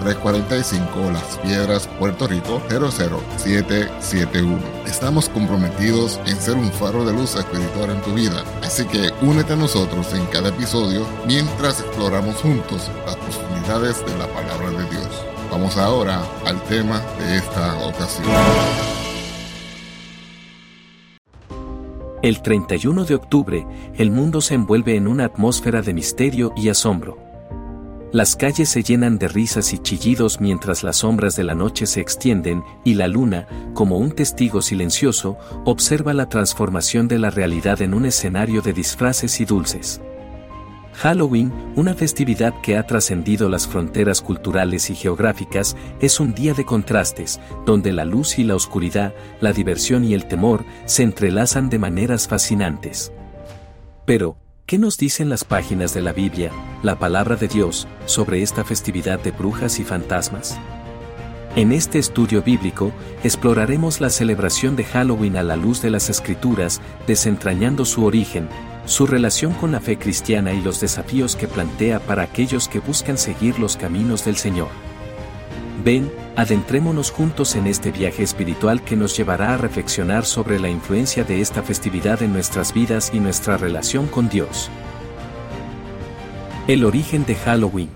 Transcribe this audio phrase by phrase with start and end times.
[0.00, 4.58] 345 Las Piedras, Puerto Rico 00771.
[4.86, 9.52] Estamos comprometidos en ser un faro de luz espiritual en tu vida, así que únete
[9.52, 15.24] a nosotros en cada episodio mientras exploramos juntos las profundidades de la palabra de Dios.
[15.50, 18.26] Vamos ahora al tema de esta ocasión.
[22.22, 27.29] El 31 de octubre, el mundo se envuelve en una atmósfera de misterio y asombro.
[28.12, 32.00] Las calles se llenan de risas y chillidos mientras las sombras de la noche se
[32.00, 37.94] extienden y la luna, como un testigo silencioso, observa la transformación de la realidad en
[37.94, 40.00] un escenario de disfraces y dulces.
[40.94, 46.64] Halloween, una festividad que ha trascendido las fronteras culturales y geográficas, es un día de
[46.64, 51.78] contrastes, donde la luz y la oscuridad, la diversión y el temor se entrelazan de
[51.78, 53.12] maneras fascinantes.
[54.04, 54.36] Pero,
[54.70, 56.52] ¿Qué nos dicen las páginas de la Biblia,
[56.84, 60.60] la palabra de Dios, sobre esta festividad de brujas y fantasmas?
[61.56, 62.92] En este estudio bíblico,
[63.24, 68.48] exploraremos la celebración de Halloween a la luz de las escrituras, desentrañando su origen,
[68.84, 73.18] su relación con la fe cristiana y los desafíos que plantea para aquellos que buscan
[73.18, 74.68] seguir los caminos del Señor.
[75.82, 81.24] Ven, adentrémonos juntos en este viaje espiritual que nos llevará a reflexionar sobre la influencia
[81.24, 84.70] de esta festividad en nuestras vidas y nuestra relación con Dios.
[86.68, 87.90] El origen de Halloween.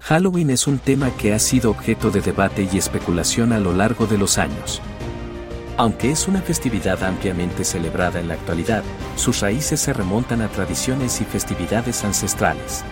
[0.00, 4.06] Halloween es un tema que ha sido objeto de debate y especulación a lo largo
[4.06, 4.82] de los años.
[5.76, 8.82] Aunque es una festividad ampliamente celebrada en la actualidad,
[9.14, 12.84] sus raíces se remontan a tradiciones y festividades ancestrales.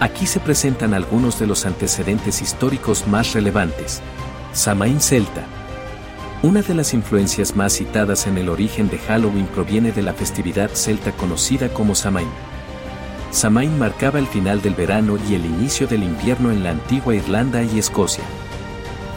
[0.00, 4.00] Aquí se presentan algunos de los antecedentes históricos más relevantes.
[4.52, 5.44] Samaín celta.
[6.42, 10.70] Una de las influencias más citadas en el origen de Halloween proviene de la festividad
[10.72, 12.28] celta conocida como Samaín.
[13.32, 17.64] Samaín marcaba el final del verano y el inicio del invierno en la antigua Irlanda
[17.64, 18.24] y Escocia.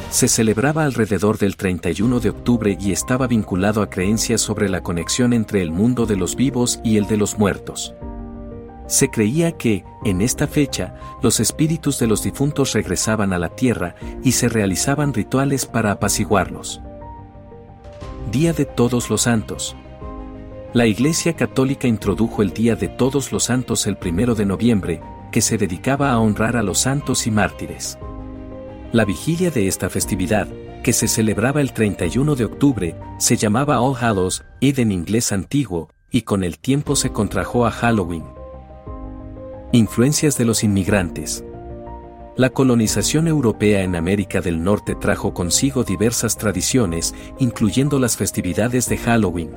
[0.10, 5.32] Se celebraba alrededor del 31 de octubre y estaba vinculado a creencias sobre la conexión
[5.32, 7.94] entre el mundo de los vivos y el de los muertos.
[8.92, 13.96] Se creía que, en esta fecha, los espíritus de los difuntos regresaban a la tierra
[14.22, 16.82] y se realizaban rituales para apaciguarlos.
[18.34, 19.78] Día de Todos los Santos.
[20.74, 25.02] La Iglesia Católica introdujo el Día de Todos los Santos el primero de noviembre,
[25.32, 27.98] que se dedicaba a honrar a los santos y mártires.
[28.92, 30.50] La vigilia de esta festividad,
[30.84, 35.88] que se celebraba el 31 de octubre, se llamaba All Hallows Eve en inglés antiguo,
[36.12, 38.41] y con el tiempo se contrajo a Halloween.
[39.74, 41.46] Influencias de los inmigrantes.
[42.36, 48.98] La colonización europea en América del Norte trajo consigo diversas tradiciones, incluyendo las festividades de
[48.98, 49.52] Halloween.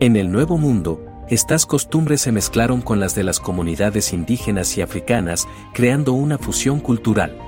[0.00, 4.82] En el Nuevo Mundo, estas costumbres se mezclaron con las de las comunidades indígenas y
[4.82, 7.38] africanas, creando una fusión cultural.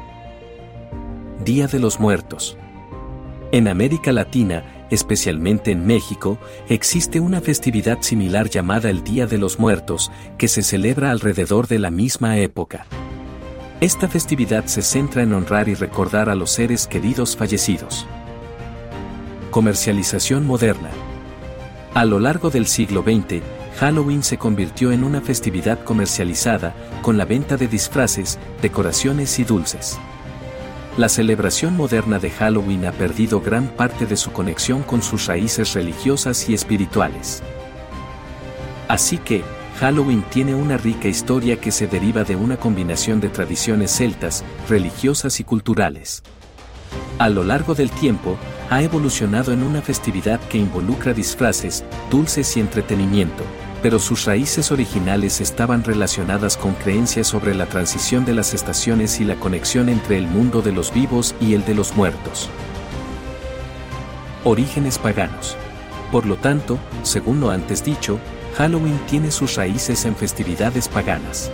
[1.44, 2.56] Día de los Muertos.
[3.53, 6.38] En América Latina, especialmente en México,
[6.68, 11.78] existe una festividad similar llamada el Día de los Muertos, que se celebra alrededor de
[11.78, 12.86] la misma época.
[13.80, 18.06] Esta festividad se centra en honrar y recordar a los seres queridos fallecidos.
[19.50, 20.91] Comercialización moderna.
[21.92, 23.42] A lo largo del siglo XX,
[23.78, 29.98] Halloween se convirtió en una festividad comercializada, con la venta de disfraces, decoraciones y dulces.
[30.97, 35.75] La celebración moderna de Halloween ha perdido gran parte de su conexión con sus raíces
[35.75, 37.43] religiosas y espirituales.
[38.89, 39.45] Así que,
[39.78, 45.39] Halloween tiene una rica historia que se deriva de una combinación de tradiciones celtas, religiosas
[45.39, 46.22] y culturales.
[47.19, 48.39] A lo largo del tiempo,
[48.71, 53.45] ha evolucionado en una festividad que involucra disfraces, dulces y entretenimiento,
[53.86, 59.24] pero sus raíces originales estaban relacionadas con creencias sobre la transición de las estaciones y
[59.24, 62.50] la conexión entre el mundo de los vivos y el de los muertos.
[64.42, 65.56] Orígenes paganos.
[66.10, 68.18] Por lo tanto, según lo antes dicho,
[68.56, 71.53] Halloween tiene sus raíces en festividades paganas.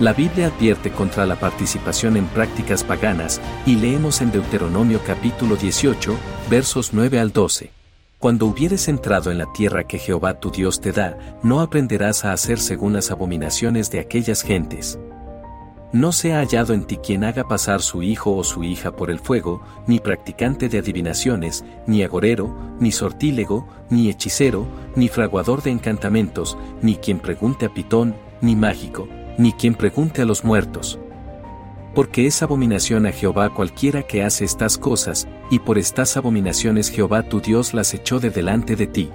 [0.00, 6.16] La Biblia advierte contra la participación en prácticas paganas, y leemos en Deuteronomio capítulo 18,
[6.50, 7.77] versos 9 al 12.
[8.18, 12.32] Cuando hubieres entrado en la tierra que Jehová tu Dios te da, no aprenderás a
[12.32, 14.98] hacer según las abominaciones de aquellas gentes.
[15.92, 19.12] No se ha hallado en ti quien haga pasar su hijo o su hija por
[19.12, 24.66] el fuego, ni practicante de adivinaciones, ni agorero, ni sortílego, ni hechicero,
[24.96, 30.24] ni fraguador de encantamentos, ni quien pregunte a pitón, ni mágico, ni quien pregunte a
[30.24, 30.98] los muertos.
[31.98, 37.24] Porque es abominación a Jehová cualquiera que hace estas cosas, y por estas abominaciones Jehová
[37.24, 39.10] tu Dios las echó de delante de ti.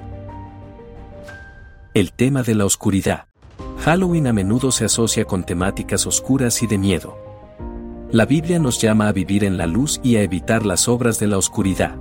[1.94, 3.28] El tema de la oscuridad.
[3.78, 7.18] Halloween a menudo se asocia con temáticas oscuras y de miedo.
[8.12, 11.28] La Biblia nos llama a vivir en la luz y a evitar las obras de
[11.28, 11.96] la oscuridad.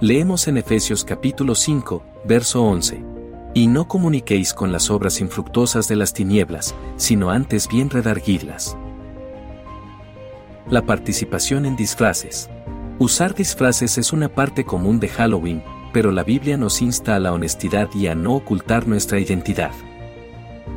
[0.00, 3.02] Leemos en Efesios capítulo 5, verso 11.
[3.54, 8.76] Y no comuniquéis con las obras infructuosas de las tinieblas, sino antes bien redarguidlas.
[10.68, 12.48] La participación en disfraces.
[12.98, 17.32] Usar disfraces es una parte común de Halloween, pero la Biblia nos insta a la
[17.32, 19.72] honestidad y a no ocultar nuestra identidad.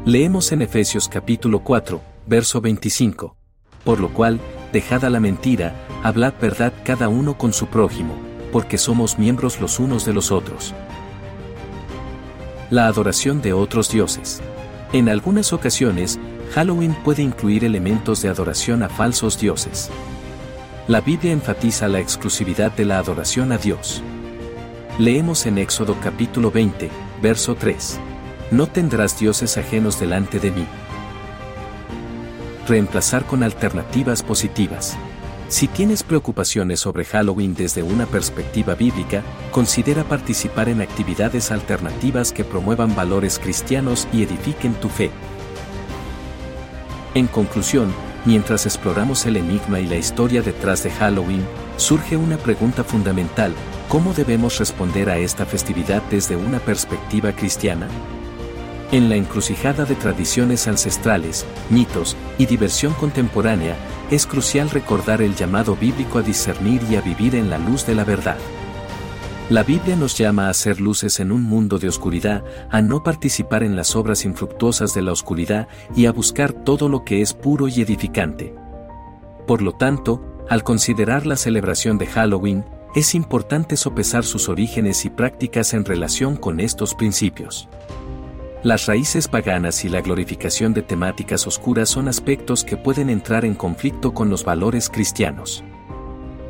[0.05, 3.35] Leemos en Efesios capítulo 4, verso 25.
[3.83, 4.39] Por lo cual,
[4.71, 8.15] dejada la mentira, hablad verdad cada uno con su prójimo,
[8.51, 10.73] porque somos miembros los unos de los otros.
[12.71, 14.41] La adoración de otros dioses.
[14.93, 16.19] En algunas ocasiones,
[16.53, 19.89] Halloween puede incluir elementos de adoración a falsos dioses.
[20.87, 24.03] La Biblia enfatiza la exclusividad de la adoración a Dios.
[24.99, 26.91] Leemos en Éxodo capítulo 20,
[27.23, 27.99] verso 3.
[28.51, 30.67] No tendrás dioses ajenos delante de mí.
[32.67, 34.95] Reemplazar con alternativas positivas.
[35.47, 42.43] Si tienes preocupaciones sobre Halloween desde una perspectiva bíblica, considera participar en actividades alternativas que
[42.43, 45.09] promuevan valores cristianos y edifiquen tu fe.
[47.15, 47.93] En conclusión,
[48.25, 51.45] mientras exploramos el enigma y la historia detrás de Halloween,
[51.77, 53.53] surge una pregunta fundamental,
[53.87, 57.87] ¿cómo debemos responder a esta festividad desde una perspectiva cristiana?
[58.91, 63.75] En la encrucijada de tradiciones ancestrales, mitos y diversión contemporánea,
[64.09, 67.93] es crucial recordar el llamado bíblico a discernir y a vivir en la luz de
[67.95, 68.37] la verdad.
[69.49, 73.61] La Biblia nos llama a hacer luces en un mundo de oscuridad, a no participar
[73.61, 77.67] en las obras infructuosas de la oscuridad y a buscar todo lo que es puro
[77.67, 78.55] y edificante.
[79.45, 82.63] Por lo tanto, al considerar la celebración de Halloween,
[82.95, 87.67] es importante sopesar sus orígenes y prácticas en relación con estos principios.
[88.63, 93.55] Las raíces paganas y la glorificación de temáticas oscuras son aspectos que pueden entrar en
[93.55, 95.65] conflicto con los valores cristianos.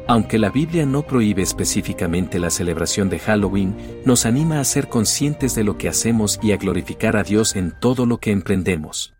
[0.05, 5.55] Aunque la Biblia no prohíbe específicamente la celebración de Halloween, nos anima a ser conscientes
[5.55, 9.13] de lo que hacemos y a glorificar a Dios en todo lo que emprendemos.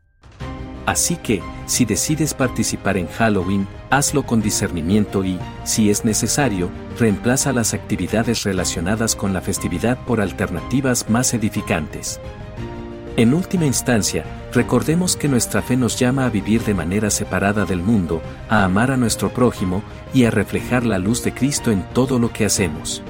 [0.86, 6.70] Así que, si decides participar en Halloween, hazlo con discernimiento y, si es necesario,
[7.00, 12.20] reemplaza las actividades relacionadas con la festividad por alternativas más edificantes.
[13.16, 17.84] En última instancia, recordemos que nuestra fe nos llama a vivir de manera separada del
[17.84, 19.84] mundo, a amar a nuestro prójimo
[20.16, 23.04] y a reflejar la luz de Cristo en todo lo que hacemos.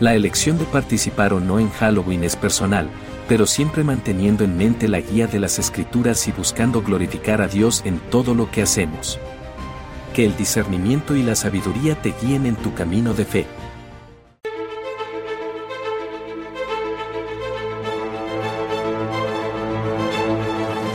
[0.00, 2.88] La elección de participar o no en Halloween es personal,
[3.28, 7.82] pero siempre manteniendo en mente la guía de las escrituras y buscando glorificar a Dios
[7.84, 9.20] en todo lo que hacemos.
[10.12, 13.46] Que el discernimiento y la sabiduría te guíen en tu camino de fe.